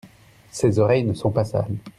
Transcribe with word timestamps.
Ses 0.49 0.79
oreilles 0.79 1.03
ne 1.05 1.13
sont 1.13 1.29
pas 1.29 1.45
sales. 1.45 1.75